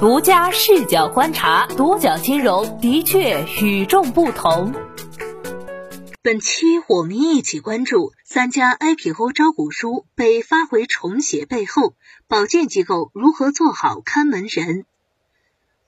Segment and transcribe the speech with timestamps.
[0.00, 4.72] 独家视角观察，独角金融的确与众不同。
[6.22, 11.94] 本期我们一起关注三家 IPO 招股书被发回重写背后，
[12.28, 14.84] 保荐机构如何做好看门人？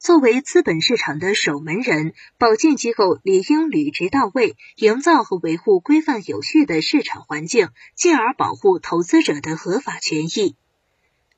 [0.00, 10.56] 作为资本市场的守门人，保荐机构理应履职到位，营造和维护规范有序的市场环境，进而保护投资者的合法权益。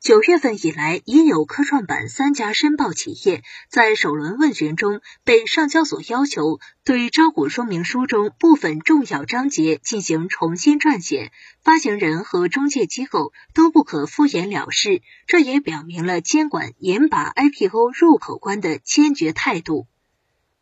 [0.03, 11.31] 九月份以来，已有科创板三家申报企业在首轮问询中被上交所要求对招股说明书中部分重要章节进行重新撰写，
[11.63, 15.01] 发行人和中介机构都不可敷衍了事。
[15.25, 19.87] 这也表明了监管严把 IPO 入口关的坚决态度。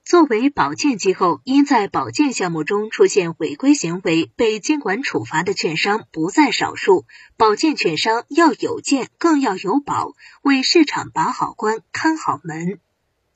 [0.03, 7.05] 作为保荐机构，因在保荐项目中出现违规行为被监管处罚的券商不在少数。
[7.37, 12.79] 保荐券商要有荐，更要有保，为市场把好关、看好门。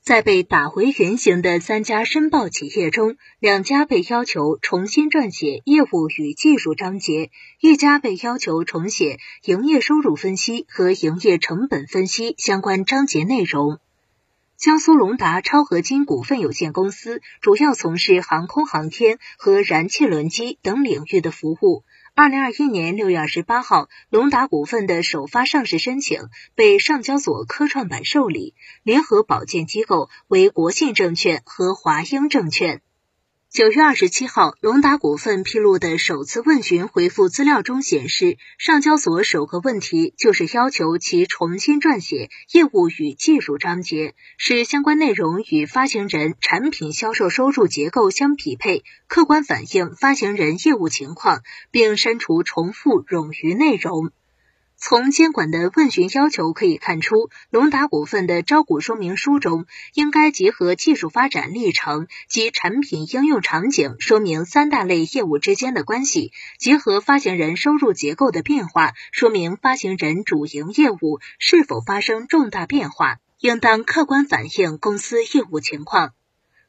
[0.02, 13.80] 在被打回原形的三家申报企业中，两家被要求重新撰写业务与技术章节，一家被要求重写营业收入分析和营业成本分析相关章节内容。
[14.58, 21.84] 江苏龙达超合金股份有限公司主要从事航空航天和燃气轮机等领域的服务。
[22.16, 32.82] 二零二一年六月二十八号，龙达股份的首发上市申请被上交所科创板受理，联合保荐机构为国信证券和华英证券。
[33.56, 51.40] 九月二十七号，龙达股份披露的首次问询回复资料中显示，上交所首个问题就是要求其重新撰写业务与技术章节，使相关内容与发行人产品销售收入结构相匹配，客观反映发行人业务情况，
[51.72, 54.12] 并删除重复冗余内容。
[54.78, 76.12] 从监管的问询要求可以看出，龙达股份的招股说明书中应该结合技术发展历程及产品应用场景，说明三大类业务之间的关系；结合发行人收入结构的变化，说明发行人主营业务是否发生重大变化，应当客观反映公司业务情况。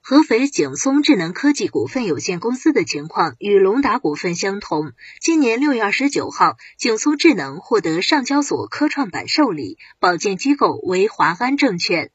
[0.08, 4.92] 合肥景松智能科技股份有限公司的情况与龙达股份相同。
[5.20, 12.12] 今年六月二十九号，景松智能获得上交所科创板受理，保荐机构为华安证券。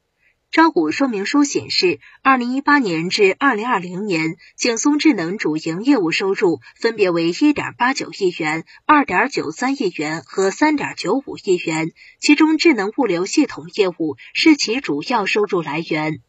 [0.51, 11.91] 招股说明书显示，二零一八年至二零二零年，景松智能主营业务收入分别为一点八九亿元、二点九三亿元和三点九五亿元，
[12.21, 16.21] 其中智能物流系统业务是其主要收入来源。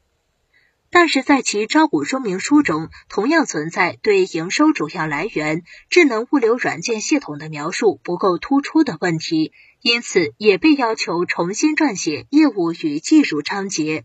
[0.94, 14.04] 但是在其招股说明书中，同样存在对营收主要来源智能物流软件系统的描述不够突出的问题，因此也被要求重新撰写业务与技术章节。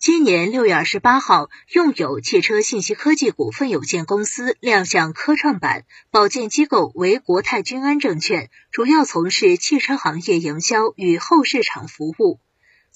[0.00, 12.40] 今年六月二十八号，用友汽车信息科技股份有限公司亮相科创板，保荐机构为国泰君安证券，主要从事汽车行业营销与后市场服务。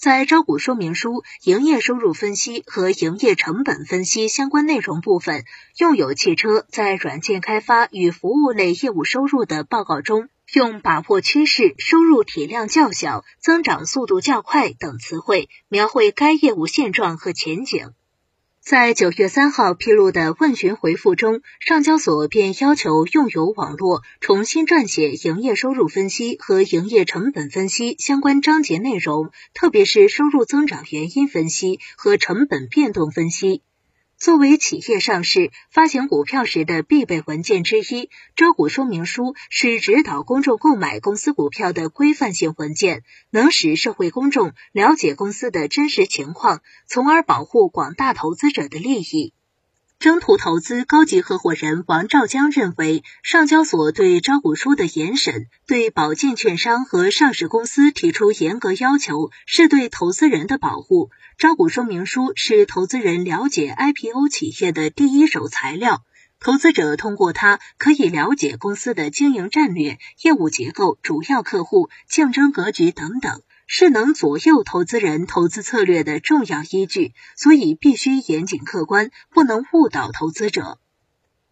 [0.01, 5.45] 在招股说明书营业收入分析和营业成本分析相关内容部分，
[5.77, 17.93] 用友汽车在软件开发与服务类业务收入的报告中，用把握趋势、收入体量较小、增长速度较快等词汇描绘该业务现状和前景。
[18.61, 33.63] 在九月三号披露的问询回复中，上交所便要求用友网络重新撰写营业收入分析和营业成本分析相关章节内容，特别是收入增长原因分析和成本变动分析。
[34.21, 49.33] 作为企业上市发行股票时的必备文件之一，招股说明书是指导公众购买公司股票的规范性文件，能使社会公众了解公司的真实情况，从而保护广大投资者的利益。
[50.01, 61.11] 征途投资高级合伙人王兆江认为，上交所对招股书的严审，对保荐券商和上市公司提出严格要求，是对投资人的保护。
[61.37, 66.03] 招股说明书是投资人了解 IPO 企业的第一手材料，
[66.41, 73.43] 投资者通过它可以了解公司的经营战略、业务结构、主要客户、竞争格局等等。
[73.73, 80.81] 是能左右投资人投资策略的重要依据，所以必须严谨客观，不能误导投资者。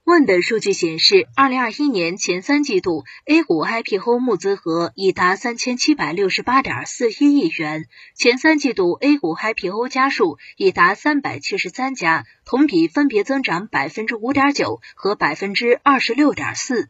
[0.03, 7.85] 问的数据显示，二零二一年前三季度 A 股 IPO 募资额已达三千七百六十八点四一亿元，
[8.17, 16.89] 前三季度 A 股 IPO 家数已达三百七十三家，同比分别增长百分之五点九和百分之二十六点四。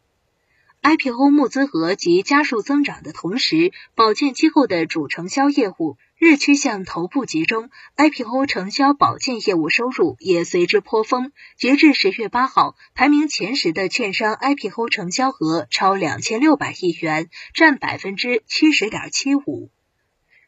[0.89, 7.69] IPO 募资额及加速增长的同时，保荐机构的主承销业务日趋向头部集中
[7.99, 11.31] ，IPO 承销保荐业务收入也随之颇丰。
[11.59, 19.69] 截至十月八号，排名前十的券商 IPO 承销额超两千六百亿元，占百分之七十点七五。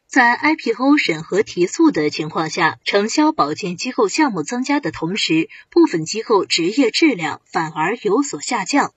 [0.07, 8.91] 在 IPO 审核提速的情况下，承销保荐机构项目增加的同时，部分机构执业质量反而有所下降。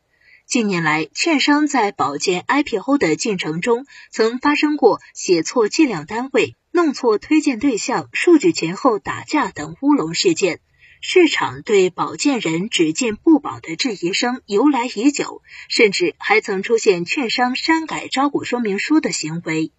[0.47, 10.61] 近年来，券商在保荐 IPO 的进程中，曾发生过写错计量单位、弄错推荐对象、数据前后打架等乌龙事件，
[11.01, 19.73] 市场对保荐人只进不保的质疑声由来已久，甚至还曾出现券商删改招股说明书的行为。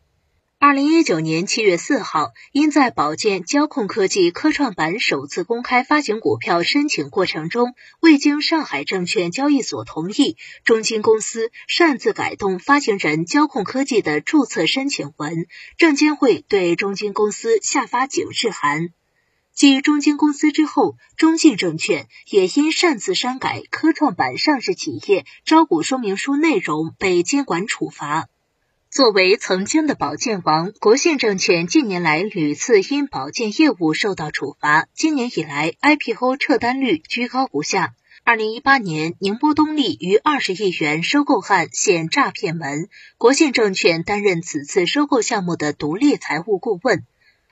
[0.58, 15.46] 二零一九年七月四号，因在保荐交控科技科创板首次公开发行股票申请过程中，未经上海证券交易所同意，中金公司擅自改动发行人交控科技的注册申请文，
[15.78, 18.90] 证监会对中金公司下发警示函。
[19.54, 28.30] 继中金公司之后，中信证券也因擅自删改科创板上市企业招股说明书内容，被监管处罚。
[28.96, 34.88] 作为曾经的保荐王，国信证券近年来屡次因保荐业务受到处罚。
[34.94, 37.94] 今年以来，IPO 撤单率居高不下。
[38.24, 42.88] 二零一八年，宁波东丽逾二十亿元收购案现诈骗门，
[43.18, 47.04] 国信证券担任此次收购项目的独立财务顾问。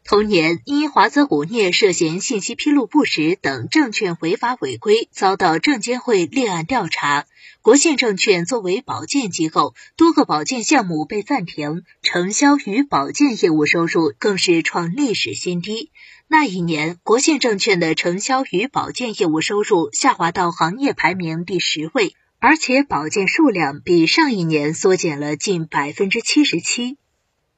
[0.05, 7.25] 同年，因华泽钴镍涉嫌信息披露不实等证券违法违规，遭到证监会立案调查。
[7.61, 15.89] 国信证券作为保荐机构，多个保荐项目被暂停，承销与保荐业务收入更是创历史新低。
[16.27, 26.97] 那一年，国信证券的承销与保荐业务收入下滑到行业排名第十位，而且保荐数量比上一年缩减了近百分之七十七。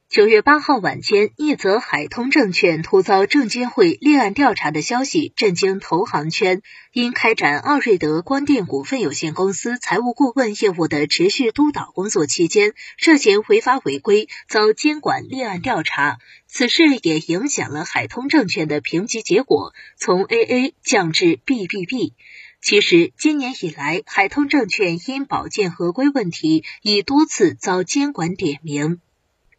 [0.07, 6.61] 九月八号晚间，一则海通证券突遭证监会立案调查的消息震惊投行圈。
[6.93, 16.19] 因开展奥瑞德光电股份有限公司财务顾问业务的持续督导工作期间，涉嫌违法违规，遭监管立案调查。
[16.47, 22.13] 此事也影响了海通证券的评级结果，从 AA 降至 BBB。
[22.61, 29.01] 其实，今年以来，海通证券因保荐合规问题，已多次遭监管点名。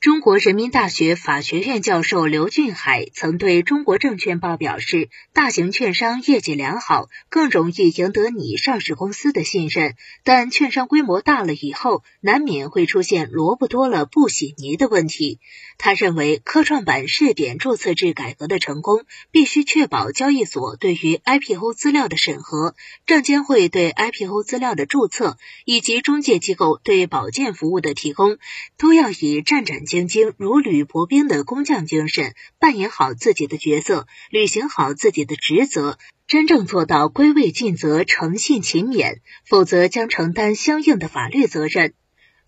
[0.00, 9.94] 中国人民大学法学院教授刘俊海曾对中国证券报表示：“大型券商业绩良好，更容易赢得你上市公司的信任。
[10.22, 15.40] 但券商规模大了以后，难免会出现萝卜多了不洗泥的问题。”
[15.78, 22.74] 他认为，科创板试点注册制改革的成功，必须确保交易所对于 IPO 资料的审核、
[23.06, 28.38] 证监会对 IPO 资料的注册，以及中介机构对保荐服务的提供，
[28.78, 41.94] 都要以站站兢兢、如履薄冰的工匠精神，扮演好自己的角色，履行好自己的职责，真正做到归位尽责、诚信勤勉，否则将承担相应的法律责任。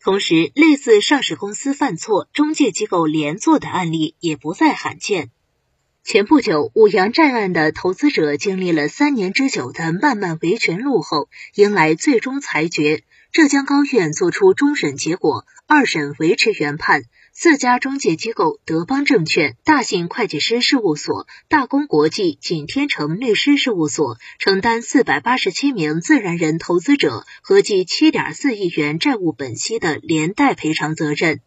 [0.00, 5.30] 同时，类似上市公司犯错、中介机构连坐的案例也不再罕见。
[6.04, 13.02] 前不久，五羊债案的投资者经历了三年之久的漫漫维权路后，迎来最终裁决。
[13.30, 17.02] 浙江高院作出终审结果，二审维持原判。
[17.32, 31.40] 四家中介机构德邦证券、大信会计师事务所、大公国际、景天城律师事务所承担四百八十七名自然人投资者合计七点四亿元债务本息的连带赔偿责任。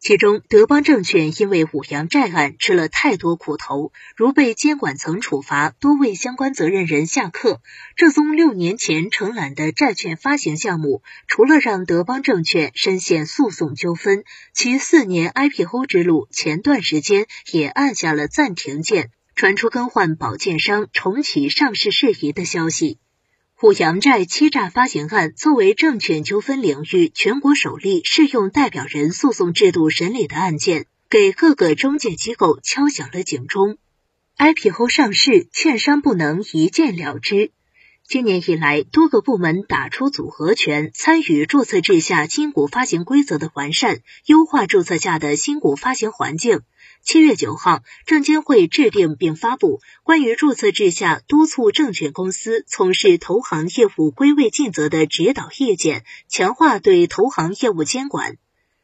[0.00, 7.60] 其中，德邦证券因为五羊债案吃了太多苦头，如被监管层处罚，多位相关责任人下课。
[7.96, 22.98] 这宗六年前承揽的债券发行项目，除了让德邦证券深陷诉讼纠纷，其四年 IPO 之路前段时间也按下了暂停键，传出更换保荐商、重启上市事宜的消息。
[23.60, 33.76] 虎阳债欺诈发行案作为证券纠纷领域全国首例适用代表人诉讼制度审理的案件，给各个中介机构敲响了警钟。
[34.38, 37.50] IPO 上市，券商不能一见了之。
[38.10, 46.62] 今年以来，多个部门打出组合拳，参与注册制下新股发行规则的完善，优化注册下的新股发行环境。
[47.04, 58.38] 七月九号，证监会制定并发布关于注册制下督促证券公司从事投行业务归位尽责的指导意见，强化对投行业务监管。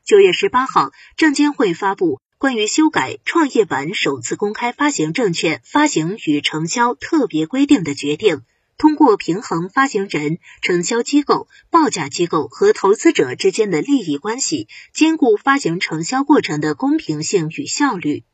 [0.04, 8.42] 九月十八号，证监会发布关于修改创业板首次公开发行证券发行与承销特别规定的决定。
[8.78, 18.24] 通过平衡发行人、承销机构、报价机构和投资者之间的利益关系，兼顾发行承销过程的公平性与效率。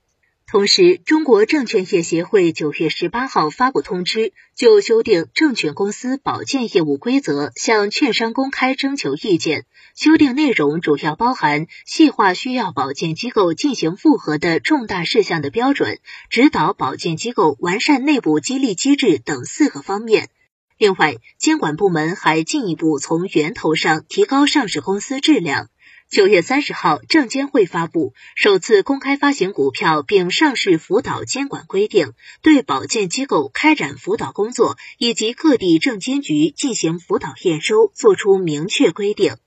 [0.52, 9.64] 同时，中国证券业协会九月十八号发布通知，就修订证券公司保荐业务规则向券商公开征求意见。
[9.97, 20.28] 修订内容主要包含细化需要保荐机构进行复核的重大事项的标准，指导保荐机构完善内部激励机制等四个方面。
[20.76, 25.71] 另外，监管部门还进一步从源头上提高上市公司质量。
[26.12, 39.38] 九月三十号，证监会发布首次公开发行股票并上市辅导监管规定，对保荐机构开展辅导工作以及各地证监局进行辅导验收作出明确规定。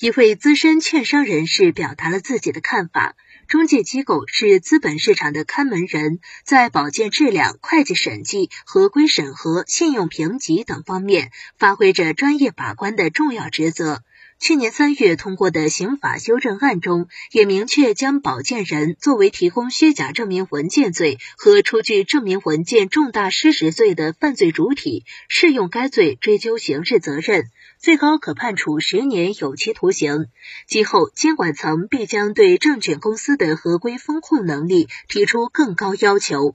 [0.00, 3.14] 一位资深券商人士表达了自己的看法：
[3.46, 14.02] 中介机构是资本市场的看门人，在保荐质量、会计审计、合规审核、信用评级等方面发挥着专业把关的重要职责。
[14.40, 30.26] 去年三月通过的刑法修正案中，也明确将保荐人作为提供虚假证明文件罪和出具证明文件重大失实罪的犯罪主体，适用该罪追究刑事责任，最高可判处十年有期徒刑。
[30.68, 36.54] 今后监管层必将对证券公司的合规风控能力提出更高要求。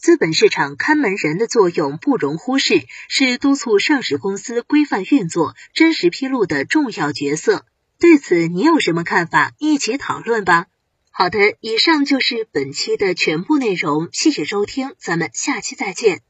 [0.00, 7.66] 资本市场看门人的作用不容忽视，是督促上市公司规范运作、真实披露的重要角色。
[7.98, 9.52] 对此，你有什么看法？
[9.58, 10.68] 一起讨论吧。
[11.10, 16.22] 好的，以上就是本期的全部内容，谢谢收听，咱们下期再见。